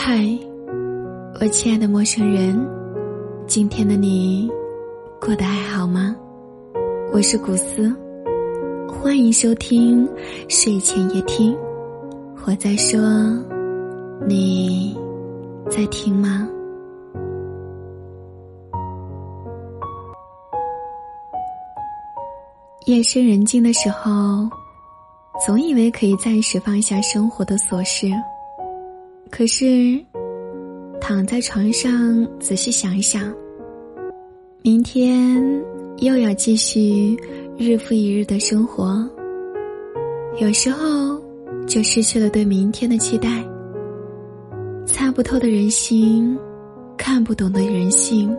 [0.00, 0.24] 嗨，
[1.40, 2.56] 我亲爱的陌生人，
[3.48, 4.48] 今天的你
[5.20, 6.14] 过得还好吗？
[7.12, 7.92] 我是古斯，
[8.88, 10.08] 欢迎收听
[10.48, 11.54] 睡前夜听。
[12.46, 13.00] 我在说，
[14.26, 14.96] 你
[15.68, 16.48] 在听吗？
[22.86, 24.48] 夜深人静的时候，
[25.44, 28.06] 总以为可以暂时放下生活的琐事，
[29.30, 29.98] 可是
[31.00, 33.32] 躺在床上仔细想一想，
[34.62, 35.42] 明天
[35.98, 37.16] 又要继续
[37.56, 39.08] 日复一日的生活，
[40.40, 41.20] 有时候
[41.66, 43.44] 就失去了对明天的期待。
[44.86, 46.36] 猜不透的人心，
[46.96, 48.34] 看不懂的人性，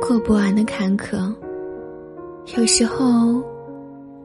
[0.00, 1.32] 过不完的坎坷，
[2.56, 3.42] 有时候。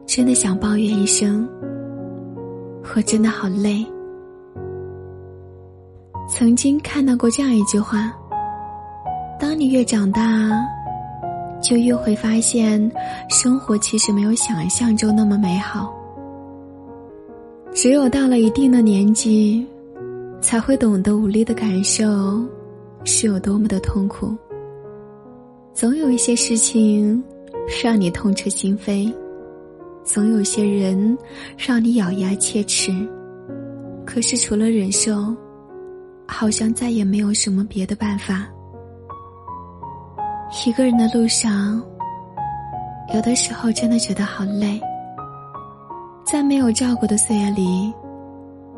[0.06, 1.48] 真的想抱怨一声，
[2.96, 3.86] 我真的好累。
[6.40, 8.10] 曾经看到过这样一句话：
[9.38, 10.50] 当你越长大，
[11.62, 12.90] 就越会发现，
[13.28, 15.94] 生活其实没有想象中那么美好。
[17.74, 19.66] 只有到了一定的年纪，
[20.40, 22.42] 才会懂得无力的感受
[23.04, 24.34] 是有多么的痛苦。
[25.74, 27.22] 总有一些事情，
[27.84, 29.12] 让你痛彻心扉。
[30.04, 31.18] 总有些人
[31.58, 32.90] 让你咬牙切齿，
[34.06, 35.36] 可是除了忍受，
[36.32, 38.46] 好像再也没有什么别的办法。
[40.64, 41.82] 一个人的路上，
[43.12, 44.80] 有的时候真的觉得好累。
[46.24, 47.92] 在没有照顾的岁月里，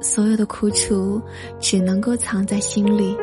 [0.01, 1.21] 所有的苦楚
[1.61, 3.15] 只能够藏在心里，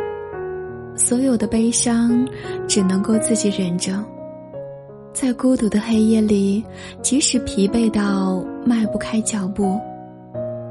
[0.96, 2.28] 所有的悲伤
[2.68, 4.06] 只能够自己忍着。
[5.12, 6.64] 在孤独的黑夜里，
[7.02, 9.80] 即使疲惫到迈不开脚步，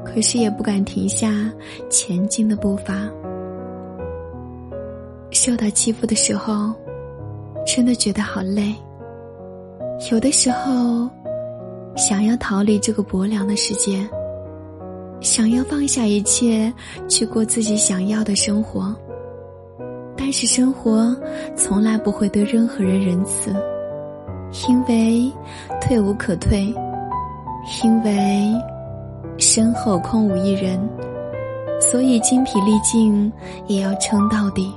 [0.05, 1.51] 可是也不敢停下
[1.89, 2.95] 前进的步伐。
[5.31, 6.73] 受到欺负的时候，
[7.65, 8.73] 真的觉得好累。
[10.11, 11.09] 有的时候，
[11.95, 14.07] 想要逃离这个薄凉的世界，
[15.21, 16.71] 想要放下一切
[17.07, 18.95] 去过自己想要的生活，
[20.17, 21.15] 但是生活
[21.55, 23.53] 从来不会对任何人仁慈。
[24.67, 25.31] 因为
[25.79, 26.73] 退无可退，
[27.83, 28.51] 因为
[29.37, 30.79] 身后空无一人，
[31.79, 33.31] 所以精疲力尽
[33.67, 34.73] 也要撑到底。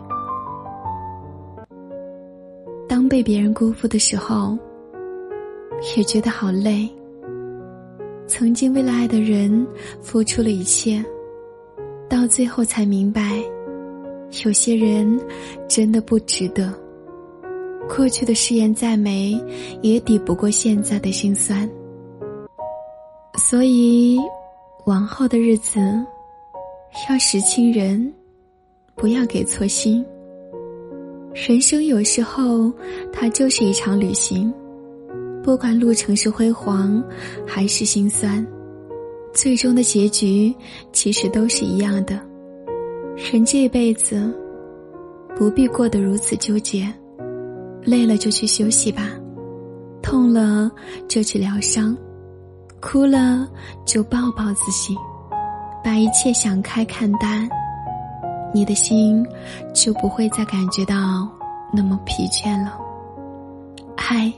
[2.92, 4.54] 当被别人辜负的时候，
[5.96, 6.86] 也觉得好累。
[8.26, 9.66] 曾经为了爱的人
[10.02, 11.02] 付出了一切，
[12.06, 13.42] 到最后才明白，
[14.44, 15.18] 有些人
[15.66, 16.70] 真的不值得。
[17.88, 19.42] 过去的誓言再美，
[19.80, 21.66] 也抵不过现在的心酸。
[23.38, 24.18] 所以，
[24.84, 25.80] 往后的日子，
[27.08, 28.12] 要识清人，
[28.94, 30.04] 不要给错心。
[31.34, 32.70] 人生有时候，
[33.10, 34.52] 它就是一场旅行，
[35.42, 37.02] 不管路程是辉煌，
[37.46, 38.46] 还是心酸，
[39.32, 40.54] 最终的结局
[40.92, 42.20] 其实都是一样的。
[43.16, 44.30] 人这一辈子，
[45.34, 46.86] 不必过得如此纠结。
[47.82, 49.08] 累了就去休息吧，
[50.02, 50.70] 痛了
[51.08, 51.96] 就去疗伤，
[52.78, 53.48] 哭了
[53.84, 54.94] 就抱抱自己，
[55.82, 57.48] 把一切想开看淡，
[58.54, 59.26] 你的心
[59.72, 61.28] 就不会再感觉到
[61.72, 62.78] 那么疲倦了。
[63.96, 64.30] 嗨，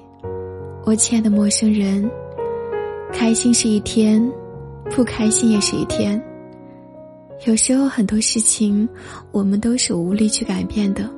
[0.84, 2.08] 我亲爱的陌生人，
[3.12, 4.24] 开心是一天，
[4.90, 6.22] 不开心也是一天。
[7.46, 8.88] 有时候很多事情，
[9.32, 11.10] 我们都是无力去改变的。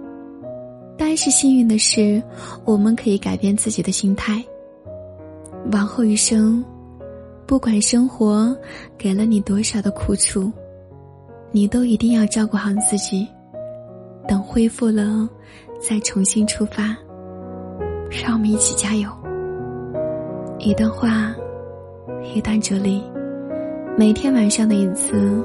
[0.97, 2.23] 但是幸运的是，
[2.65, 4.43] 我们可以改变自己的心态。
[5.73, 6.65] 往后余生，
[7.45, 8.57] 不管生活
[8.97, 10.51] 给了你多少的苦楚，
[11.57, 13.27] 你都一定要照顾好自己。
[14.29, 15.27] 等恢复了，
[15.81, 16.95] 再重新出发。
[18.11, 19.09] 让我们一起加油。
[20.59, 21.35] 一段话，
[22.35, 23.03] 一段哲理，
[23.97, 25.43] 每天晚上的一次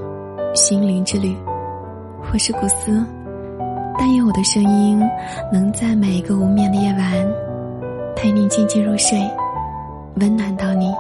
[0.53, 1.33] 心灵之旅。
[2.33, 2.91] 我是古斯。
[3.97, 4.99] 但愿我的声音
[5.49, 7.25] 能在每一个无眠的夜晚
[8.17, 9.17] 陪你静静入睡，
[10.16, 10.91] 温暖到你，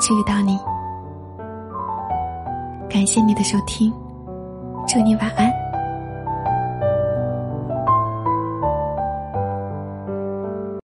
[0.00, 0.58] 治愈到你。
[2.88, 3.92] 感谢你的收听，
[4.92, 5.61] 祝你晚安。